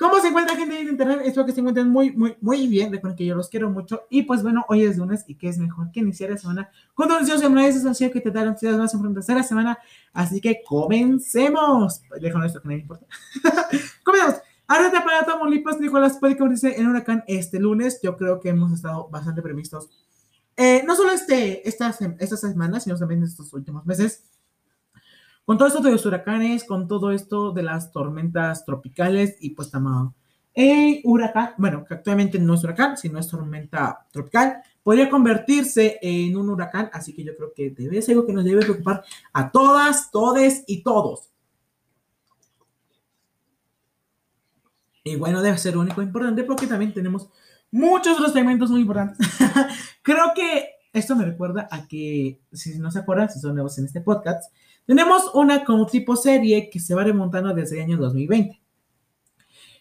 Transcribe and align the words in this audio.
¿Cómo 0.00 0.18
se 0.18 0.28
encuentra 0.28 0.56
gente 0.56 0.76
de 0.76 0.80
internet? 0.80 1.20
Espero 1.26 1.44
que 1.44 1.52
se 1.52 1.60
encuentren 1.60 1.90
muy, 1.90 2.10
muy, 2.12 2.34
muy 2.40 2.66
bien. 2.68 2.90
Recuerden 2.90 3.18
que 3.18 3.26
yo 3.26 3.34
los 3.34 3.50
quiero 3.50 3.68
mucho. 3.68 4.04
Y 4.08 4.22
pues 4.22 4.42
bueno, 4.42 4.64
hoy 4.68 4.82
es 4.82 4.96
lunes 4.96 5.26
y 5.26 5.34
que 5.34 5.46
es 5.46 5.58
mejor 5.58 5.92
que 5.92 6.00
iniciar 6.00 6.30
la 6.30 6.38
semana 6.38 6.70
con 6.94 7.08
un 7.08 7.18
ansioso 7.18 7.42
semanal. 7.42 7.66
Es 7.66 7.84
ansioso 7.84 8.10
que 8.10 8.22
te 8.22 8.30
da 8.30 8.40
ansiedad 8.40 8.78
más 8.78 8.94
importantes 8.94 9.26
de 9.26 9.34
la 9.34 9.42
semana. 9.42 9.78
Así 10.14 10.40
que 10.40 10.62
comencemos. 10.66 12.00
Déjame 12.18 12.46
esto 12.46 12.62
que 12.62 12.68
no 12.68 12.74
importa. 12.74 13.04
comencemos. 14.02 14.40
Ahora 14.66 14.90
te 14.90 15.02
para 15.02 15.26
Tamaulipas, 15.26 15.78
Nicolás 15.78 16.16
puede 16.18 16.38
convertirse 16.38 16.80
en 16.80 16.86
huracán 16.86 17.22
este 17.26 17.60
lunes. 17.60 18.00
Yo 18.02 18.16
creo 18.16 18.40
que 18.40 18.48
hemos 18.48 18.72
estado 18.72 19.06
bastante 19.10 19.42
previstos. 19.42 19.90
Eh, 20.56 20.82
no 20.86 20.96
solo 20.96 21.12
este, 21.12 21.68
esta, 21.68 21.94
esta 22.18 22.36
semana, 22.38 22.80
sino 22.80 22.96
también 22.96 23.22
estos 23.22 23.52
últimos 23.52 23.84
meses 23.84 24.24
con 25.50 25.58
todo 25.58 25.66
esto 25.66 25.80
de 25.80 25.90
los 25.90 26.06
huracanes, 26.06 26.62
con 26.62 26.86
todo 26.86 27.10
esto 27.10 27.50
de 27.50 27.64
las 27.64 27.90
tormentas 27.90 28.64
tropicales 28.64 29.36
y 29.40 29.50
pues 29.50 29.68
también 29.68 30.14
el 30.54 31.00
huracán, 31.02 31.54
bueno, 31.58 31.84
que 31.84 31.94
actualmente 31.94 32.38
no 32.38 32.54
es 32.54 32.62
huracán, 32.62 32.96
sino 32.96 33.18
es 33.18 33.26
tormenta 33.26 34.06
tropical, 34.12 34.62
podría 34.80 35.10
convertirse 35.10 35.98
en 36.02 36.36
un 36.36 36.50
huracán, 36.50 36.88
así 36.92 37.12
que 37.12 37.24
yo 37.24 37.36
creo 37.36 37.52
que 37.52 37.70
debe 37.70 38.00
ser 38.00 38.14
algo 38.14 38.28
que 38.28 38.32
nos 38.32 38.44
debe 38.44 38.60
preocupar 38.60 39.02
a 39.32 39.50
todas, 39.50 40.12
todes 40.12 40.62
y 40.68 40.84
todos. 40.84 41.32
Y 45.02 45.16
bueno, 45.16 45.42
debe 45.42 45.58
ser 45.58 45.76
único 45.76 46.00
importante 46.00 46.44
porque 46.44 46.68
también 46.68 46.94
tenemos 46.94 47.28
muchos 47.72 48.16
otros 48.20 48.32
segmentos 48.32 48.70
muy 48.70 48.82
importantes. 48.82 49.26
creo 50.02 50.32
que 50.32 50.79
esto 50.92 51.16
me 51.16 51.24
recuerda 51.24 51.68
a 51.70 51.86
que, 51.86 52.40
si 52.52 52.78
no 52.78 52.90
se 52.90 52.98
acuerdan, 52.98 53.30
si 53.30 53.38
son 53.38 53.54
nuevos 53.54 53.78
en 53.78 53.84
este 53.84 54.00
podcast, 54.00 54.52
tenemos 54.86 55.30
una 55.34 55.64
como 55.64 55.86
tipo 55.86 56.16
serie 56.16 56.68
que 56.68 56.80
se 56.80 56.94
va 56.94 57.04
remontando 57.04 57.54
desde 57.54 57.76
el 57.76 57.84
año 57.84 57.96
2020, 57.98 58.60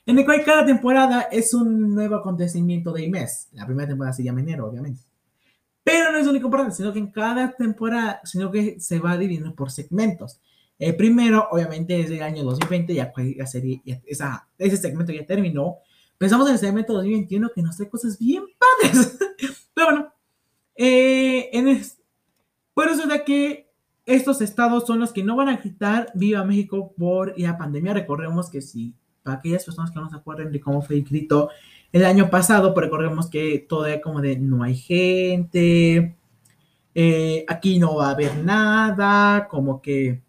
en 0.05 0.19
el 0.19 0.25
cual 0.25 0.43
cada 0.43 0.65
temporada 0.65 1.21
es 1.31 1.53
un 1.53 1.95
nuevo 1.95 2.15
acontecimiento 2.15 2.91
de 2.91 3.09
mes. 3.09 3.47
La 3.53 3.65
primera 3.65 3.87
temporada 3.87 4.13
se 4.13 4.23
llama 4.23 4.41
enero, 4.41 4.67
obviamente. 4.67 5.01
Pero 5.83 6.11
no 6.11 6.19
es 6.19 6.27
único 6.27 6.45
importante, 6.45 6.75
sino 6.75 6.93
que 6.93 6.99
en 6.99 7.11
cada 7.11 7.51
temporada, 7.53 8.21
sino 8.23 8.51
que 8.51 8.79
se 8.79 8.99
va 8.99 9.17
dividiendo 9.17 9.55
por 9.55 9.71
segmentos. 9.71 10.39
El 10.77 10.95
primero, 10.95 11.47
obviamente, 11.51 11.99
es 11.99 12.09
del 12.09 12.21
año 12.21 12.43
2020, 12.43 12.93
ya 12.93 13.11
la 13.35 13.47
serie, 13.47 13.81
esa, 14.05 14.47
ese 14.57 14.77
segmento 14.77 15.11
ya 15.11 15.25
terminó. 15.25 15.77
Pensamos 16.17 16.47
en 16.47 16.53
el 16.53 16.59
segmento 16.59 16.93
2021 16.93 17.49
que 17.53 17.61
nos 17.61 17.75
trae 17.75 17.89
cosas 17.89 18.17
bien 18.19 18.43
padres. 18.57 19.17
Pero 19.73 19.87
bueno, 19.87 20.13
eh, 20.81 21.49
en 21.51 21.67
es, 21.67 21.99
por 22.73 22.87
eso 22.87 23.05
de 23.05 23.25
que 23.25 23.69
estos 24.05 24.39
estados 24.41 24.87
son 24.87 25.01
los 25.01 25.11
que 25.11 25.25
no 25.25 25.35
van 25.35 25.49
a 25.49 25.57
gritar 25.57 26.09
Viva 26.15 26.45
México 26.45 26.93
por 26.97 27.37
la 27.37 27.57
pandemia. 27.57 27.93
Recordemos 27.93 28.49
que 28.49 28.61
si, 28.61 28.95
para 29.21 29.37
aquellas 29.39 29.65
personas 29.65 29.91
que 29.91 29.99
no 29.99 30.09
se 30.09 30.15
acuerden 30.15 30.53
de 30.53 30.61
cómo 30.61 30.81
fue 30.81 30.95
el 30.95 31.03
grito 31.03 31.49
el 31.91 32.05
año 32.05 32.29
pasado, 32.29 32.73
pues 32.73 32.85
recordemos 32.85 33.29
que 33.29 33.59
todo 33.67 33.87
como 34.01 34.21
de 34.21 34.39
no 34.39 34.63
hay 34.63 34.75
gente, 34.75 36.15
eh, 36.95 37.45
aquí 37.49 37.77
no 37.77 37.95
va 37.95 38.07
a 38.07 38.11
haber 38.11 38.37
nada, 38.37 39.49
como 39.49 39.81
que 39.81 40.21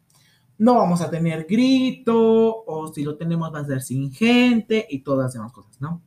no 0.58 0.74
vamos 0.74 1.00
a 1.00 1.10
tener 1.10 1.46
grito, 1.48 2.64
o 2.66 2.92
si 2.92 3.04
lo 3.04 3.16
tenemos 3.16 3.54
va 3.54 3.60
a 3.60 3.64
ser 3.64 3.82
sin 3.82 4.12
gente 4.12 4.84
y 4.90 4.98
todas 4.98 5.26
las 5.26 5.32
demás 5.34 5.52
cosas, 5.52 5.80
¿no? 5.80 6.02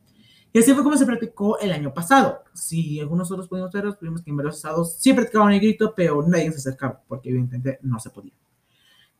Y 0.54 0.60
así 0.60 0.72
fue 0.72 0.84
como 0.84 0.96
se 0.96 1.04
practicó 1.04 1.58
el 1.58 1.72
año 1.72 1.92
pasado. 1.92 2.44
Si 2.54 3.00
algunos 3.00 3.28
otros 3.28 3.48
pudimos 3.48 3.72
verlos, 3.72 3.98
vimos 4.00 4.22
que 4.22 4.30
en 4.30 4.36
varios 4.36 4.54
estados 4.54 4.94
sí 5.00 5.12
practicaban 5.12 5.52
el 5.52 5.58
grito, 5.58 5.92
pero 5.96 6.22
nadie 6.22 6.52
se 6.52 6.58
acercaba, 6.58 7.02
porque 7.08 7.30
evidentemente 7.30 7.80
no 7.82 7.98
se 7.98 8.10
podía. 8.10 8.34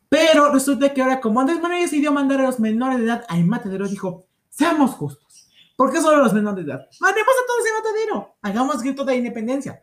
Pero 0.09 0.53
resulta 0.53 0.95
que 0.95 1.03
ahora, 1.03 1.21
como 1.21 1.41
Andrés 1.41 1.61
Manuel 1.61 1.83
decidió 1.83 2.13
mandar 2.13 2.39
a 2.39 2.45
los 2.45 2.61
menores 2.61 3.01
de 3.01 3.07
edad 3.07 3.25
al 3.29 3.45
matadero, 3.47 3.89
dijo, 3.89 4.29
seamos 4.49 4.93
justos. 4.93 5.51
¿Por 5.75 5.93
qué 5.93 6.01
solo 6.01 6.23
los 6.23 6.33
menores 6.33 6.65
de 6.65 6.71
edad? 6.71 6.87
Mandemos 7.01 7.35
a 7.35 7.47
todos 7.49 7.67
al 7.67 7.83
matadero. 7.83 8.37
Hagamos 8.41 8.81
grito 8.81 9.05
de 9.05 9.17
independencia. 9.17 9.81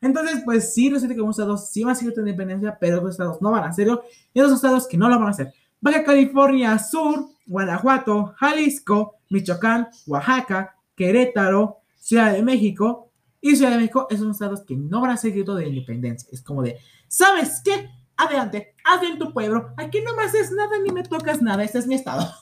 Entonces, 0.00 0.40
pues 0.46 0.72
sí, 0.72 0.88
resulta 0.88 1.12
que 1.12 1.18
algunos 1.18 1.38
estados 1.38 1.68
sí 1.68 1.82
van 1.82 1.90
a 1.90 1.92
hacer 1.92 2.06
grito 2.06 2.22
de 2.22 2.30
independencia, 2.30 2.78
pero 2.80 2.96
otros 2.96 3.10
estados 3.10 3.42
no 3.42 3.50
van 3.50 3.64
a 3.64 3.68
hacerlo. 3.68 4.02
Y 4.32 4.40
otros 4.40 4.54
estados 4.54 4.88
que 4.88 4.96
no 4.96 5.10
lo 5.10 5.18
van 5.18 5.28
a 5.28 5.32
hacer. 5.32 5.52
Baja 5.78 6.02
California 6.04 6.78
Sur, 6.78 7.26
Guanajuato, 7.44 8.34
Jalisco, 8.38 9.16
Michoacán, 9.28 9.88
Oaxaca, 10.06 10.75
Querétaro, 10.96 11.78
Ciudad 11.98 12.32
de 12.32 12.42
México. 12.42 13.10
Y 13.40 13.54
Ciudad 13.54 13.72
de 13.72 13.76
México 13.76 14.06
es 14.10 14.20
unos 14.20 14.36
estados 14.36 14.64
que 14.64 14.76
no 14.76 15.16
ser 15.16 15.32
grito 15.32 15.54
de 15.54 15.68
independencia. 15.68 16.28
Es 16.32 16.42
como 16.42 16.62
de, 16.62 16.78
¿sabes 17.06 17.60
qué? 17.64 17.90
Adelante, 18.16 18.74
haz 18.84 19.02
en 19.02 19.18
tu 19.18 19.32
pueblo. 19.32 19.72
Aquí 19.76 20.00
no 20.04 20.16
me 20.16 20.24
haces 20.24 20.50
nada 20.50 20.78
ni 20.82 20.90
me 20.90 21.02
tocas 21.02 21.42
nada. 21.42 21.62
Este 21.62 21.78
es 21.78 21.86
mi 21.86 21.94
estado. 21.94 22.26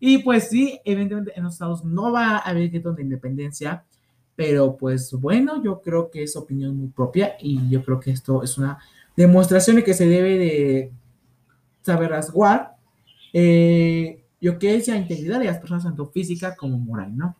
Y 0.00 0.18
pues 0.18 0.48
sí, 0.48 0.80
evidentemente 0.82 1.32
en 1.36 1.44
los 1.44 1.52
estados 1.52 1.84
no 1.84 2.10
va 2.10 2.36
a 2.36 2.38
haber 2.38 2.70
grito 2.70 2.94
de 2.94 3.02
independencia. 3.02 3.84
Pero 4.34 4.76
pues 4.76 5.12
bueno, 5.12 5.62
yo 5.62 5.82
creo 5.82 6.10
que 6.10 6.22
es 6.22 6.36
opinión 6.36 6.74
muy 6.74 6.88
propia 6.88 7.36
y 7.38 7.68
yo 7.68 7.84
creo 7.84 8.00
que 8.00 8.12
esto 8.12 8.42
es 8.42 8.56
una 8.56 8.78
demostración 9.14 9.76
de 9.76 9.84
que 9.84 9.92
se 9.92 10.06
debe 10.06 10.38
de 10.38 10.92
saber 11.82 12.10
rasguar 12.10 12.78
eh, 13.32 14.24
yo 14.40 14.58
que 14.58 14.76
es 14.76 14.88
la 14.88 14.96
integridad 14.96 15.38
de 15.40 15.46
las 15.46 15.58
personas, 15.58 15.84
tanto 15.84 16.06
física 16.10 16.54
como 16.56 16.78
moral, 16.78 17.16
¿no? 17.16 17.36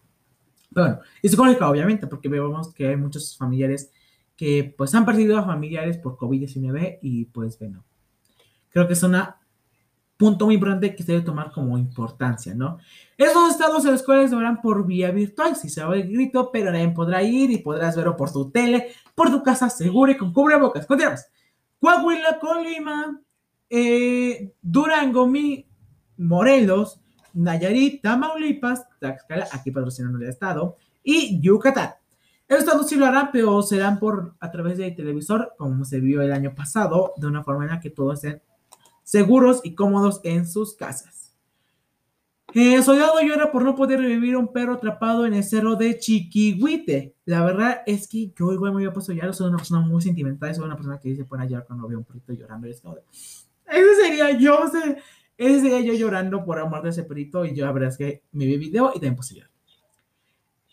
Bueno, 0.83 1.01
y 1.23 1.29
psicológica, 1.29 1.69
obviamente, 1.69 2.07
porque 2.07 2.29
vemos 2.29 2.73
que 2.73 2.89
hay 2.89 2.97
muchos 2.97 3.37
familiares 3.37 3.91
que 4.37 4.75
pues 4.77 4.95
han 4.95 5.05
perdido 5.05 5.37
a 5.37 5.45
familiares 5.45 5.99
por 5.99 6.17
COVID-19 6.17 7.01
y 7.03 7.25
pues 7.27 7.59
bueno, 7.59 7.85
creo 8.71 8.87
que 8.87 8.93
es 8.93 9.03
un 9.03 9.17
punto 10.17 10.47
muy 10.47 10.55
importante 10.55 10.95
que 10.95 11.03
se 11.03 11.13
debe 11.13 11.25
tomar 11.25 11.51
como 11.51 11.79
importancia, 11.79 12.55
¿no? 12.55 12.79
Esos 13.17 13.51
estados 13.51 13.85
en 13.85 13.93
los 13.93 14.03
cuales 14.03 14.33
habrán 14.33 14.61
por 14.61 14.87
vía 14.87 15.11
virtual, 15.11 15.57
si 15.57 15.69
se 15.69 15.83
va 15.83 15.97
el 15.97 16.13
grito, 16.13 16.51
pero 16.53 16.71
nadie 16.71 16.89
podrá 16.89 17.23
ir 17.23 17.51
y 17.51 17.59
podrás 17.59 17.97
verlo 17.97 18.17
por 18.17 18.33
tu 18.33 18.51
tele, 18.51 18.93
por 19.15 19.31
tu 19.31 19.43
casa 19.43 19.71
segura 19.71 20.13
y 20.13 20.17
con 20.17 20.33
cubrebocas. 20.33 20.87
Continuamos. 20.87 21.25
Coahuila, 21.81 22.39
Colima, 22.41 23.21
eh, 23.71 24.53
Durango, 24.61 25.27
Mi, 25.27 25.67
Morelos, 26.17 27.01
Nayarit, 27.35 28.03
Tamaulipas, 28.03 28.87
Tlaxcala, 28.99 29.49
aquí 29.53 29.71
patrocinando 29.71 30.19
el 30.19 30.29
estado, 30.29 30.77
y 31.03 31.41
Yucatán. 31.41 31.95
Estos 32.49 32.89
sí 32.89 32.97
lo 32.97 33.07
harán, 33.07 33.31
pero 33.31 33.61
serán 33.63 33.99
por 33.99 34.35
a 34.41 34.51
través 34.51 34.79
del 34.79 34.95
televisor, 34.95 35.55
como 35.59 35.85
se 35.85 36.01
vio 36.01 36.23
el 36.23 36.33
año 36.33 36.55
pasado, 36.55 37.13
de 37.17 37.27
una 37.27 37.45
forma 37.45 37.65
en 37.65 37.71
la 37.71 37.81
que 37.81 37.91
todos 37.91 38.25
estén 38.25 38.43
seguros 39.05 39.61
y 39.65 39.75
cómodos 39.75 40.21
en 40.25 40.47
sus 40.47 40.75
casas. 40.75 41.35
Eh, 42.55 42.83
soldado 42.83 43.21
llora 43.21 43.53
por 43.53 43.63
no 43.63 43.75
poder 43.75 44.01
revivir 44.01 44.35
un 44.35 44.53
perro 44.53 44.75
atrapado 44.75 45.27
en 45.27 45.35
el 45.35 45.45
cerro 45.45 45.77
de 45.77 45.99
Chiquihuite. 45.99 47.15
La 47.27 47.45
verdad 47.45 47.83
es 47.87 48.09
que 48.09 48.33
yo 48.39 48.53
igual 48.53 48.73
me 48.73 48.79
había 48.79 48.93
puesto 48.93 49.13
ya, 49.13 49.31
soy 49.35 49.49
una 49.49 49.59
persona 49.59 49.81
muy 49.81 50.01
sentimental, 50.01 50.55
soy 50.55 50.65
una 50.65 50.77
persona 50.77 50.99
que 50.99 51.11
dice 51.11 51.25
pone 51.25 51.47
llorar 51.47 51.67
cuando 51.67 51.87
veo 51.87 51.99
un 51.99 52.05
perrito 52.05 52.33
llorando. 52.33 52.67
Es 52.67 52.83
ese 53.67 53.95
sería 54.03 54.31
yo, 54.39 54.59
sé, 54.73 54.97
ese 55.39 55.69
día 55.69 55.81
yo 55.81 55.95
llorando 55.95 56.45
por 56.45 56.59
amor 56.59 56.83
de 56.83 56.91
ese 56.91 57.05
perito 57.05 57.45
y 57.45 57.55
yo 57.55 57.65
la 57.65 57.73
verdad 57.73 57.91
es 57.91 57.97
que 57.97 58.23
me 58.33 58.45
vi 58.45 58.59
video 58.59 58.91
y 58.91 58.95
también 58.95 59.17
puse 59.17 59.37
llorar. 59.37 59.51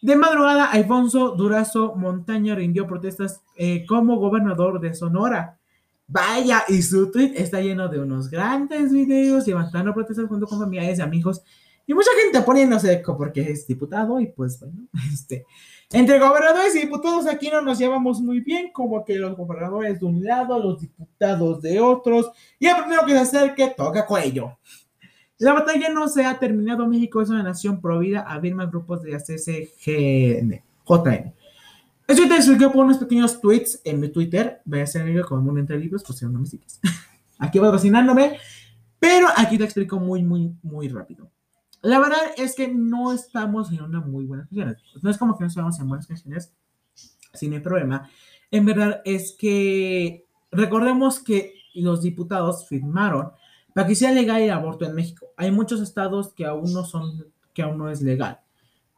De 0.01 0.15
madrugada, 0.15 0.65
Alfonso 0.65 1.31
Durazo 1.31 1.95
Montaña 1.95 2.53
rindió 2.53 2.85
protestas 2.85 3.41
eh, 3.55 3.85
como 3.87 4.17
gobernador 4.17 4.79
de 4.79 4.93
Sonora. 4.93 5.57
Vaya, 6.07 6.63
y 6.67 6.81
su 6.83 7.09
tweet 7.09 7.33
está 7.35 7.61
lleno 7.61 7.87
de 7.87 7.99
unos 7.99 8.29
grandes 8.29 8.91
videos 8.91 9.47
levantando 9.47 9.93
protestas 9.93 10.27
junto 10.27 10.45
con 10.45 10.59
familiares 10.59 10.99
y 10.99 11.01
amigos 11.01 11.41
y 11.87 11.93
mucha 11.93 12.09
gente 12.21 12.41
poniéndose 12.41 13.03
porque 13.05 13.41
es 13.41 13.67
diputado 13.67 14.19
y 14.19 14.27
pues 14.27 14.59
bueno, 14.59 14.87
este, 15.13 15.45
entre 15.91 16.19
gobernadores 16.19 16.75
y 16.75 16.81
diputados 16.81 17.27
aquí 17.27 17.49
no 17.49 17.61
nos 17.61 17.77
llevamos 17.77 18.19
muy 18.21 18.39
bien, 18.39 18.71
como 18.71 19.05
que 19.05 19.15
los 19.15 19.37
gobernadores 19.37 19.99
de 19.99 20.05
un 20.05 20.23
lado, 20.23 20.59
los 20.59 20.81
diputados 20.81 21.61
de 21.61 21.79
otros, 21.79 22.31
y 22.59 22.67
el 22.67 22.75
primero 22.77 23.05
que 23.05 23.13
se 23.13 23.19
acerque 23.19 23.73
toca 23.75 24.05
cuello. 24.05 24.57
La 25.37 25.53
batalla 25.53 25.89
no 25.89 26.07
se 26.07 26.25
ha 26.25 26.39
terminado. 26.39 26.87
México 26.87 27.21
es 27.21 27.29
una 27.29 27.43
nación 27.43 27.81
prohibida 27.81 28.21
a 28.21 28.39
más 28.39 28.71
grupos 28.71 29.03
de 29.03 29.17
CCGN, 29.17 30.63
JN. 30.87 31.33
Eso 32.07 32.27
te 32.27 32.35
expliqué 32.35 32.69
por 32.69 32.85
unos 32.85 32.97
pequeños 32.97 33.41
tweets 33.41 33.81
en 33.83 33.99
mi 33.99 34.09
Twitter. 34.09 34.61
Voy 34.63 34.79
a 34.79 34.83
hacer 34.83 35.07
el 35.07 35.25
como 35.25 35.51
un 35.51 35.59
entre 35.59 35.77
libros, 35.77 36.03
pues 36.05 36.19
si 36.19 36.25
no 36.25 36.39
me 36.39 36.45
sigues. 36.45 36.79
aquí 37.39 37.59
voy 37.59 37.69
cocinándome, 37.69 38.37
pero 38.97 39.27
aquí 39.35 39.57
te 39.57 39.65
explico 39.65 39.99
muy, 39.99 40.23
muy, 40.23 40.55
muy 40.63 40.87
rápido. 40.87 41.29
La 41.85 41.99
verdad 41.99 42.17
es 42.35 42.55
que 42.55 42.67
no 42.67 43.13
estamos 43.13 43.71
en 43.71 43.83
una 43.83 44.01
muy 44.01 44.25
buena 44.25 44.47
condiciones. 44.47 44.81
No 45.03 45.09
es 45.11 45.19
como 45.19 45.37
que 45.37 45.43
no 45.43 45.49
estamos 45.49 45.79
en 45.79 45.87
buenas 45.87 46.07
condiciones, 46.07 46.51
sin 47.31 47.53
el 47.53 47.61
problema. 47.61 48.09
En 48.49 48.65
verdad 48.65 49.03
es 49.05 49.35
que 49.37 50.25
recordemos 50.49 51.19
que 51.19 51.53
los 51.75 52.01
diputados 52.01 52.67
firmaron 52.67 53.33
para 53.75 53.87
que 53.87 53.93
sea 53.93 54.11
legal 54.11 54.41
el 54.41 54.49
aborto 54.49 54.83
en 54.85 54.95
México. 54.95 55.27
Hay 55.37 55.51
muchos 55.51 55.79
estados 55.79 56.33
que 56.33 56.47
aún 56.47 56.73
no 56.73 56.85
son, 56.85 57.27
que 57.53 57.61
aún 57.61 57.77
no 57.77 57.87
es 57.87 58.01
legal. 58.01 58.39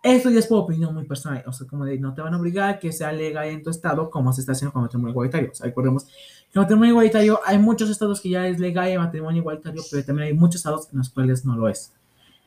Esto 0.02 0.30
ya 0.30 0.40
es 0.40 0.48
por 0.48 0.60
opinión 0.60 0.94
muy 0.94 1.04
personal, 1.04 1.44
o 1.46 1.52
sea, 1.52 1.68
como 1.68 1.84
de 1.84 2.00
no 2.00 2.14
te 2.14 2.22
van 2.22 2.36
a 2.36 2.40
obligar 2.40 2.70
a 2.70 2.80
que 2.80 2.94
sea 2.94 3.12
legal 3.12 3.50
en 3.50 3.64
tu 3.64 3.70
estado 3.70 4.10
como 4.10 4.32
se 4.32 4.40
está 4.40 4.54
haciendo 4.54 4.72
con 4.72 4.84
matrimonio 4.84 5.12
igualitario. 5.12 5.52
O 5.52 5.56
sea, 5.56 5.66
recordemos 5.66 6.06
que 6.06 6.58
matrimonio 6.58 6.92
igualitario 6.92 7.42
hay 7.46 7.58
muchos 7.58 7.90
estados 7.90 8.22
que 8.22 8.30
ya 8.30 8.48
es 8.48 8.60
legal 8.60 8.88
el 8.88 9.00
matrimonio 9.00 9.42
igualitario, 9.42 9.84
pero 9.92 10.06
también 10.06 10.30
hay 10.30 10.34
muchos 10.34 10.60
estados 10.60 10.88
en 10.94 11.00
los 11.00 11.10
cuales 11.10 11.44
no 11.44 11.58
lo 11.58 11.68
es. 11.68 11.92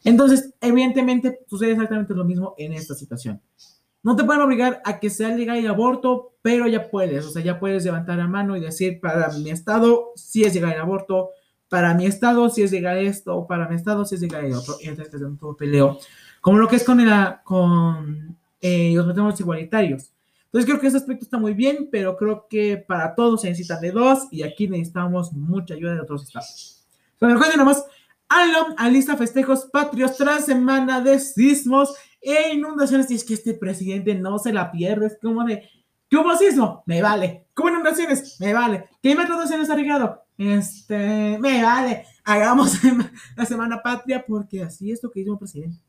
Entonces, 0.05 0.55
evidentemente, 0.61 1.41
sucede 1.49 1.73
exactamente 1.73 2.15
lo 2.15 2.25
mismo 2.25 2.55
en 2.59 2.73
esta 2.73 2.95
situación. 2.95 3.41
No 4.03 4.17
te 4.17 4.25
pueden 4.25 4.43
obligar 4.43 4.81
a 4.85 4.99
que 4.99 5.11
sea 5.11 5.29
legal 5.29 5.59
el 5.59 5.69
aborto, 5.69 6.33
pero 6.41 6.67
ya 6.67 6.91
puedes, 6.91 7.27
o 7.27 7.31
sea, 7.31 7.43
ya 7.43 7.61
puedes 7.61 7.85
levantar 7.85 8.17
la 8.17 8.27
mano 8.27 8.57
y 8.57 8.61
decir, 8.61 8.99
para 8.99 9.31
mi 9.33 9.51
estado, 9.51 10.13
si 10.17 10.45
es 10.45 10.55
legal 10.55 10.73
el 10.73 10.81
aborto, 10.81 11.31
para 11.69 11.95
mi 11.95 12.07
estado, 12.07 12.49
si 12.49 12.63
es 12.63 12.73
legal 12.73 12.99
esto, 12.99 13.47
para 13.47 13.69
mi 13.69 13.77
estado, 13.77 14.05
si 14.05 14.15
es 14.15 14.23
legal 14.23 14.47
el 14.47 14.55
otro, 14.55 14.77
y 14.81 14.89
entonces 14.89 15.21
un 15.21 15.37
todo 15.37 15.55
peleo, 15.55 15.99
como 16.41 16.59
lo 16.59 16.67
que 16.67 16.77
es 16.77 16.85
con, 16.85 16.99
con 17.45 18.37
eh, 18.61 18.93
los 18.95 19.07
matrimonios 19.07 19.41
igualitarios. 19.41 20.11
Entonces 20.47 20.69
creo 20.69 20.81
que 20.81 20.89
ese 20.89 20.97
aspecto 20.97 21.25
está 21.25 21.39
muy 21.39 21.55
bien, 21.55 21.89
pero 21.93 22.17
creo 22.17 22.47
que 22.49 22.77
para 22.77 23.15
todos 23.15 23.43
se 23.43 23.49
necesitan 23.49 23.81
de 23.81 23.93
dos 23.93 24.27
y 24.33 24.43
aquí 24.43 24.67
necesitamos 24.67 25.33
mucha 25.33 25.75
ayuda 25.75 25.95
de 25.95 26.01
otros 26.01 26.25
estados. 26.25 26.85
Pero 27.21 27.35
recuerden 27.35 27.59
nomás, 27.59 27.85
Alom 28.31 28.75
alista 28.77 29.17
festejos 29.17 29.69
patrios 29.73 30.17
tras 30.17 30.47
semana 30.47 31.01
de 31.01 31.19
sismos 31.19 31.93
e 32.21 32.55
inundaciones. 32.55 33.11
Y 33.11 33.17
es 33.17 33.25
que 33.25 33.35
este 33.35 33.55
presidente 33.55 34.15
no 34.15 34.39
se 34.39 34.53
la 34.53 34.71
pierde. 34.71 35.09
Es 35.09 35.19
como 35.21 35.45
de, 35.45 35.69
¿qué 36.09 36.17
hubo 36.17 36.37
sismo? 36.37 36.85
Me 36.87 37.03
vale. 37.03 37.49
¿Qué 37.55 37.63
hubo 37.63 37.71
inundaciones? 37.71 38.41
Me 38.41 38.55
vale. 38.55 38.85
¿Qué 39.03 39.17
se 39.49 39.59
nos 39.59 39.69
ha 39.69 39.75
regado? 39.75 40.23
Este, 40.39 41.39
me 41.41 41.61
vale. 41.63 42.05
Hagamos 42.23 42.79
la 43.37 43.45
semana 43.45 43.83
patria 43.83 44.25
porque 44.25 44.63
así 44.63 44.93
es 44.93 45.03
lo 45.03 45.11
que 45.11 45.21
hizo 45.21 45.33
el 45.33 45.39
presidente. 45.39 45.81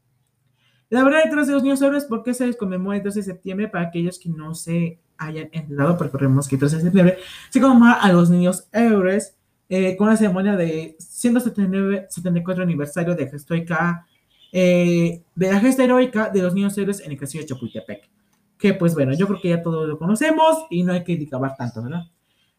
La 0.90 1.04
verdad 1.04 1.24
detrás 1.24 1.46
de 1.46 1.54
los 1.54 1.62
niños 1.62 1.82
héroes, 1.84 2.06
¿por 2.06 2.24
qué 2.24 2.34
se 2.34 2.54
conmemora 2.56 2.98
el 2.98 3.04
12 3.04 3.20
de 3.20 3.24
septiembre? 3.24 3.68
Para 3.68 3.86
aquellos 3.86 4.18
que 4.18 4.30
no 4.30 4.56
se 4.56 5.00
hayan 5.16 5.48
enterado, 5.52 5.96
porque 5.96 6.06
recordemos 6.06 6.48
que 6.48 6.56
el 6.56 6.60
13 6.60 6.76
de 6.78 6.82
septiembre 6.82 7.18
se 7.52 7.62
conmemora 7.62 7.94
a 7.94 8.12
los 8.12 8.32
niños 8.32 8.68
héroes 8.74 9.38
eh, 9.70 9.96
con 9.96 10.10
la 10.10 10.18
ceremonia 10.18 10.58
de 10.58 10.98
179, 11.22 12.08
74 12.10 12.64
aniversario 12.64 13.16
de, 13.16 13.30
gestoica, 13.30 14.08
eh, 14.52 15.22
de 15.36 15.52
la 15.52 15.60
gesta 15.60 15.84
heroica 15.84 16.30
de 16.30 16.42
los 16.42 16.54
niños 16.54 16.78
héroes 16.78 17.00
en 17.02 17.12
el 17.12 17.18
castillo 17.18 17.44
de 17.44 17.50
Chapultepec. 17.50 18.10
Que 18.58 18.74
pues 18.74 18.94
bueno, 18.96 19.14
yo 19.14 19.28
creo 19.28 19.40
que 19.40 19.50
ya 19.50 19.62
todos 19.62 19.88
lo 19.88 19.98
conocemos 19.98 20.66
y 20.70 20.84
no 20.84 20.94
hay 20.94 21.04
que 21.04 21.16
dicabar 21.16 21.56
tanto, 21.56 21.84
¿verdad? 21.84 22.04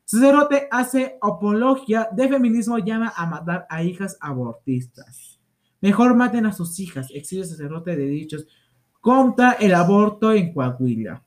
Sacerdote 0.05 0.69
hace 0.71 1.19
apología 1.21 2.09
de 2.13 2.29
feminismo, 2.29 2.79
llama 2.79 3.13
a 3.17 3.27
matar 3.27 3.67
a 3.69 3.83
hijas 3.83 4.17
abortistas. 4.21 5.41
Mejor 5.81 6.15
maten 6.15 6.47
a 6.47 6.53
sus 6.53 6.79
hijas, 6.79 7.09
exige 7.13 7.45
sacerdote 7.45 7.97
de 7.97 8.07
dichos 8.07 8.47
contra 9.01 9.53
el 9.53 9.75
aborto 9.75 10.33
en 10.33 10.53
Coahuila. 10.53 11.23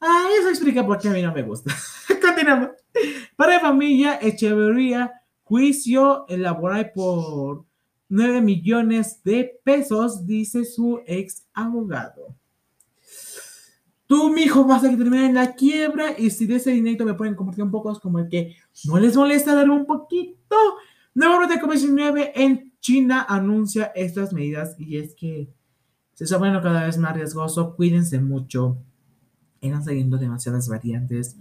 Ah, 0.00 0.28
eso 0.38 0.48
explica 0.48 0.84
por 0.84 0.98
qué 0.98 1.08
a 1.08 1.12
mí 1.12 1.22
no 1.22 1.32
me 1.32 1.42
gusta. 1.42 1.72
Continuamos. 2.20 2.70
Para 3.36 3.60
familia, 3.60 4.18
Echeverría, 4.20 5.12
juicio 5.46 6.26
elaborado 6.26 6.86
por 6.92 7.64
9 8.08 8.40
millones 8.40 9.22
de 9.22 9.60
pesos, 9.62 10.26
dice 10.26 10.64
su 10.64 11.00
ex 11.06 11.46
abogado. 11.54 12.34
Tú, 14.08 14.30
mijo, 14.30 14.64
vas 14.64 14.82
a 14.82 14.88
terminar 14.88 15.24
en 15.24 15.34
la 15.34 15.54
quiebra 15.54 16.18
y 16.18 16.30
si 16.30 16.46
de 16.46 16.56
ese 16.56 16.72
dinero 16.72 17.04
me 17.04 17.14
pueden 17.14 17.36
compartir 17.36 17.62
un 17.62 17.70
poco 17.70 17.98
como 18.00 18.18
el 18.18 18.28
que 18.28 18.56
no 18.84 18.98
les 18.98 19.16
molesta 19.16 19.54
dar 19.54 19.70
un 19.70 19.86
poquito. 19.86 20.56
Nuevo 21.14 21.46
de 21.46 21.60
COVID-19 21.60 22.32
en 22.34 22.72
China 22.80 23.24
anuncia 23.28 23.92
estas 23.94 24.32
medidas 24.32 24.74
y 24.78 24.96
es 24.96 25.14
que 25.14 25.48
se 26.14 26.24
está 26.24 26.38
poniendo 26.38 26.62
cada 26.62 26.84
vez 26.84 26.98
más 26.98 27.14
riesgoso. 27.14 27.76
Cuídense 27.76 28.20
mucho. 28.20 28.78
Están 29.60 29.84
saliendo 29.84 30.18
demasiadas 30.18 30.68
variantes. 30.68 31.36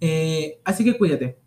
Eh, 0.00 0.60
así 0.64 0.84
que 0.84 0.98
cuídate. 0.98 1.45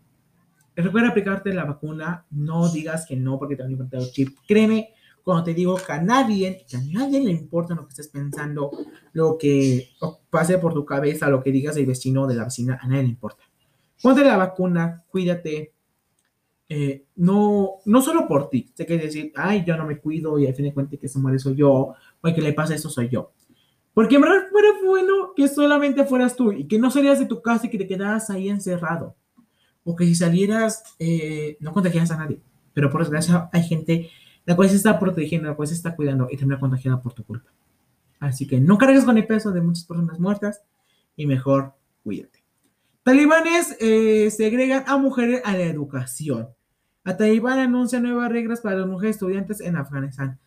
Recuerda 0.76 1.10
aplicarte 1.10 1.52
la 1.52 1.64
vacuna. 1.64 2.26
No 2.30 2.70
digas 2.70 3.06
que 3.06 3.16
no 3.16 3.38
porque 3.38 3.56
te 3.56 3.62
han 3.62 3.70
implantado 3.70 4.06
chip. 4.10 4.36
Créeme 4.46 4.94
cuando 5.22 5.44
te 5.44 5.54
digo 5.54 5.76
que 5.76 5.92
a 5.92 6.00
nadie, 6.00 6.64
que 6.68 6.76
a 6.76 6.80
nadie 6.80 7.20
le 7.20 7.30
importa 7.30 7.74
lo 7.74 7.84
que 7.84 7.90
estés 7.90 8.08
pensando, 8.08 8.70
lo 9.12 9.36
que 9.38 9.90
pase 10.30 10.58
por 10.58 10.74
tu 10.74 10.84
cabeza, 10.84 11.28
lo 11.28 11.42
que 11.42 11.52
digas 11.52 11.76
el 11.76 11.86
vecino 11.86 12.26
de 12.26 12.34
la 12.34 12.44
vecina, 12.44 12.78
a 12.80 12.88
nadie 12.88 13.02
le 13.02 13.08
importa. 13.10 13.44
Ponte 14.02 14.24
la 14.24 14.36
vacuna, 14.36 15.04
cuídate, 15.08 15.74
eh, 16.68 17.04
no, 17.16 17.76
no 17.84 18.00
solo 18.00 18.26
por 18.26 18.48
ti, 18.48 18.72
sé 18.74 18.86
que 18.86 18.96
decir, 18.96 19.32
ay, 19.36 19.64
yo 19.66 19.76
no 19.76 19.86
me 19.86 19.98
cuido 19.98 20.38
y 20.38 20.46
al 20.46 20.54
fin 20.54 20.66
de 20.66 20.72
cuentas 20.72 20.98
que 20.98 21.08
se 21.08 21.18
muere 21.18 21.38
soy 21.38 21.56
yo, 21.56 21.70
o 21.70 22.34
que 22.34 22.40
le 22.40 22.52
pasa 22.52 22.74
eso 22.74 22.88
soy 22.88 23.08
yo. 23.08 23.32
Porque 23.92 24.16
en 24.16 24.22
verdad 24.22 24.48
fuera 24.50 24.68
bueno 24.84 25.34
que 25.34 25.48
solamente 25.48 26.04
fueras 26.04 26.36
tú 26.36 26.52
y 26.52 26.66
que 26.66 26.78
no 26.78 26.90
salieras 26.90 27.18
de 27.18 27.26
tu 27.26 27.42
casa 27.42 27.66
y 27.66 27.70
que 27.70 27.78
te 27.78 27.88
quedaras 27.88 28.30
ahí 28.30 28.48
encerrado. 28.48 29.16
O 29.90 29.96
que 29.96 30.04
si 30.06 30.14
salieras 30.14 30.84
eh, 30.98 31.56
no 31.60 31.72
contagiaras 31.72 32.10
a 32.12 32.16
nadie. 32.16 32.40
Pero 32.72 32.90
por 32.90 33.00
desgracia 33.00 33.48
hay 33.52 33.64
gente 33.64 34.10
la 34.46 34.56
cual 34.56 34.70
se 34.70 34.76
está 34.76 34.98
protegiendo, 34.98 35.48
la 35.48 35.56
cual 35.56 35.68
se 35.68 35.74
está 35.74 35.96
cuidando 35.96 36.28
y 36.30 36.36
termina 36.36 36.60
contagiada 36.60 37.02
por 37.02 37.12
tu 37.12 37.24
culpa. 37.24 37.50
Así 38.20 38.46
que 38.46 38.60
no 38.60 38.78
cargues 38.78 39.04
con 39.04 39.18
el 39.18 39.26
peso 39.26 39.50
de 39.50 39.60
muchas 39.60 39.84
personas 39.84 40.20
muertas 40.20 40.62
y 41.16 41.26
mejor 41.26 41.74
cuídate. 42.04 42.44
Talibanes 43.02 43.76
eh, 43.80 44.30
segregan 44.30 44.84
a 44.86 44.96
mujeres 44.96 45.42
a 45.44 45.52
la 45.52 45.64
educación. 45.64 46.48
A 47.02 47.16
Talibán 47.16 47.58
anuncia 47.58 47.98
nuevas 47.98 48.30
reglas 48.30 48.60
para 48.60 48.76
las 48.76 48.86
mujeres 48.86 49.16
estudiantes 49.16 49.60
en 49.60 49.76
Afganistán. 49.76 50.38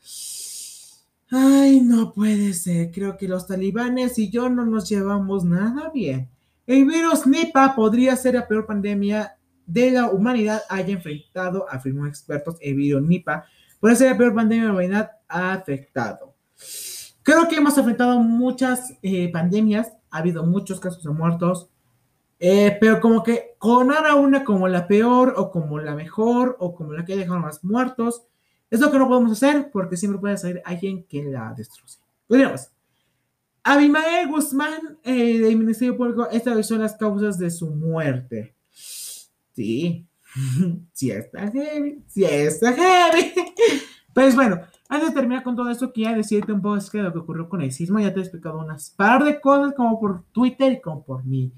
Ay, 1.31 1.81
no 1.81 2.13
puede 2.13 2.53
ser. 2.53 2.91
Creo 2.91 3.17
que 3.17 3.27
los 3.27 3.47
talibanes 3.47 4.19
y 4.19 4.29
yo 4.29 4.49
no 4.49 4.65
nos 4.65 4.87
llevamos 4.87 5.43
nada 5.43 5.89
bien. 5.89 6.29
El 6.65 6.85
virus 6.85 7.27
Nipah 7.27 7.75
podría 7.75 8.15
ser 8.15 8.35
la 8.35 8.47
peor 8.47 8.65
pandemia 8.65 9.35
de 9.65 9.91
la 9.91 10.09
humanidad 10.09 10.61
haya 10.69 10.93
enfrentado, 10.93 11.65
afirmó 11.69 12.07
expertos. 12.07 12.57
El 12.61 12.75
virus 12.75 13.01
Nipah 13.01 13.45
puede 13.79 13.95
ser 13.95 14.11
la 14.11 14.17
peor 14.17 14.33
pandemia 14.33 14.63
de 14.63 14.67
la 14.69 14.73
humanidad 14.73 15.11
ha 15.27 15.53
afectado. 15.53 16.33
Creo 17.21 17.47
que 17.47 17.55
hemos 17.55 17.77
enfrentado 17.77 18.19
muchas 18.19 18.97
eh, 19.01 19.29
pandemias. 19.31 19.91
Ha 20.09 20.19
habido 20.19 20.45
muchos 20.45 20.79
casos 20.79 21.03
de 21.03 21.09
muertos. 21.09 21.69
Eh, 22.39 22.77
pero 22.79 22.99
como 22.99 23.23
que 23.23 23.55
coronar 23.57 24.05
a 24.05 24.15
una 24.15 24.43
como 24.43 24.67
la 24.67 24.87
peor 24.87 25.33
o 25.37 25.49
como 25.49 25.79
la 25.79 25.95
mejor 25.95 26.57
o 26.59 26.75
como 26.75 26.91
la 26.91 27.05
que 27.05 27.13
ha 27.13 27.17
dejado 27.17 27.39
más 27.39 27.63
muertos, 27.63 28.23
es 28.69 28.81
lo 28.81 28.91
que 28.91 28.97
no 28.99 29.07
podemos 29.07 29.31
hacer 29.31 29.69
porque 29.71 29.95
siempre 29.95 30.19
puede 30.19 30.37
salir 30.37 30.61
alguien 30.65 31.05
que 31.05 31.23
la 31.23 31.53
destroce. 31.55 31.99
Continuamos. 32.27 32.69
Abimael 33.63 34.27
Guzmán 34.27 34.97
eh, 35.03 35.39
del 35.39 35.57
Ministerio 35.57 35.95
Público 35.95 36.29
estableció 36.29 36.77
las 36.77 36.95
causas 36.95 37.37
de 37.37 37.49
su 37.49 37.69
muerte. 37.69 38.55
Sí, 38.71 40.05
sí 40.93 41.11
está 41.11 41.49
heavy, 41.51 42.03
sí 42.07 42.23
está 42.25 42.73
heavy. 42.73 43.33
Pues 44.13 44.35
bueno, 44.35 44.61
antes 44.89 45.09
de 45.09 45.15
terminar 45.15 45.41
con 45.41 45.55
todo 45.55 45.71
esto, 45.71 45.91
quiero 45.91 46.15
decirte 46.17 46.53
un 46.53 46.61
poco 46.61 46.75
de 46.75 47.01
lo 47.01 47.11
que 47.11 47.17
ocurrió 47.17 47.49
con 47.49 47.63
el 47.63 47.71
sismo. 47.71 47.99
Ya 47.99 48.13
te 48.13 48.19
he 48.19 48.21
explicado 48.21 48.59
unas 48.59 48.91
par 48.91 49.23
de 49.23 49.41
cosas 49.41 49.73
como 49.73 49.99
por 49.99 50.23
Twitter 50.31 50.73
y 50.73 50.81
como 50.81 51.03
por 51.03 51.25
mi 51.25 51.51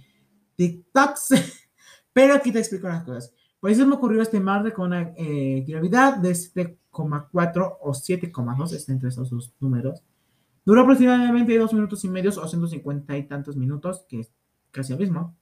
TikToks. 0.55 1.33
Pero 2.13 2.33
aquí 2.33 2.53
te 2.53 2.59
explico 2.59 2.87
las 2.87 3.03
cosas. 3.03 3.33
Pues 3.59 3.77
eso 3.77 3.85
me 3.85 3.95
ocurrió 3.95 4.21
este 4.21 4.39
martes 4.39 4.73
con 4.73 4.87
una 4.87 5.13
eh, 5.17 5.65
gravedad 5.67 6.15
de 6.15 6.31
7,4 6.31 7.77
o 7.81 7.91
7,2, 7.91 8.73
está 8.73 8.93
entre 8.93 9.09
esos 9.09 9.29
dos 9.29 9.53
números. 9.59 10.01
Duró 10.65 10.81
aproximadamente 10.81 11.57
dos 11.57 11.73
minutos 11.73 12.03
y 12.03 12.09
medio 12.09 12.31
o 12.31 12.47
150 12.47 13.17
y 13.17 13.27
tantos 13.27 13.55
minutos, 13.55 14.05
que 14.09 14.21
es 14.21 14.33
casi 14.71 14.93
lo 14.93 14.99
mismo. 14.99 15.37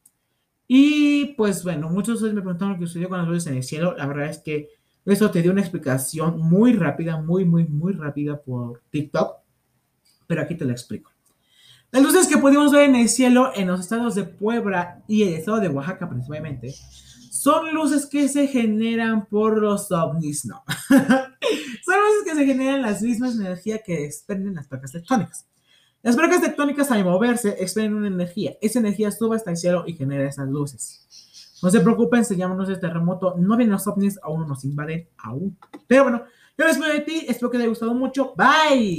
Y 0.67 1.33
pues 1.35 1.63
bueno, 1.63 1.89
muchos 1.89 2.07
de 2.07 2.13
ustedes 2.13 2.33
me 2.33 2.41
preguntaron 2.41 2.77
qué 2.77 2.85
sucedió 2.85 3.09
con 3.09 3.19
las 3.19 3.27
luces 3.27 3.47
en 3.47 3.57
el 3.57 3.63
cielo. 3.63 3.95
La 3.97 4.05
verdad 4.05 4.29
es 4.29 4.39
que 4.39 4.69
eso 5.05 5.31
te 5.31 5.41
dio 5.41 5.51
una 5.51 5.61
explicación 5.61 6.39
muy 6.39 6.73
rápida, 6.73 7.21
muy, 7.21 7.45
muy, 7.45 7.65
muy 7.65 7.93
rápida 7.93 8.41
por 8.41 8.81
TikTok. 8.89 9.37
Pero 10.27 10.41
aquí 10.41 10.55
te 10.55 10.65
la 10.65 10.73
explico. 10.73 11.11
Las 11.91 12.01
luces 12.01 12.27
que 12.27 12.37
pudimos 12.37 12.71
ver 12.71 12.89
en 12.89 12.95
el 12.95 13.07
cielo 13.07 13.51
en 13.53 13.67
los 13.67 13.79
estados 13.79 14.15
de 14.15 14.23
Puebla 14.23 15.03
y 15.07 15.23
el 15.23 15.35
estado 15.35 15.59
de 15.59 15.69
Oaxaca 15.69 16.09
principalmente 16.09 16.73
son 17.29 17.73
luces 17.73 18.07
que 18.07 18.27
se 18.29 18.47
generan 18.47 19.27
por 19.27 19.61
los 19.61 19.91
ovnis, 19.91 20.45
no. 20.45 20.63
se 22.35 22.45
generan 22.45 22.81
las 22.81 23.01
mismas 23.01 23.35
energías 23.35 23.81
que 23.85 24.05
expenden 24.05 24.55
las 24.55 24.67
placas 24.67 24.91
tectónicas. 24.91 25.47
Las 26.01 26.15
placas 26.15 26.41
tectónicas 26.41 26.91
al 26.91 27.05
moverse 27.05 27.55
expenden 27.59 27.95
una 27.95 28.07
energía. 28.07 28.57
Esa 28.61 28.79
energía 28.79 29.09
sube 29.11 29.37
hasta 29.37 29.51
el 29.51 29.57
cielo 29.57 29.83
y 29.87 29.93
genera 29.93 30.27
esas 30.27 30.49
luces. 30.49 31.59
No 31.63 31.69
se 31.69 31.79
preocupen, 31.79 32.25
se 32.25 32.35
llama 32.35 32.55
luces 32.55 32.81
terremoto. 32.81 33.35
No 33.37 33.55
vienen 33.55 33.71
los 33.71 33.87
ovnis, 33.87 34.19
aún 34.21 34.41
no 34.41 34.47
nos 34.47 34.65
invaden, 34.65 35.07
aún. 35.17 35.57
Pero 35.87 36.03
bueno, 36.03 36.23
yo 36.57 36.65
les 36.65 36.77
pido 36.77 36.89
de 36.89 36.99
ti, 36.99 37.25
espero 37.27 37.49
que 37.49 37.57
te 37.57 37.63
haya 37.63 37.69
gustado 37.69 37.93
mucho. 37.93 38.33
Bye. 38.35 38.91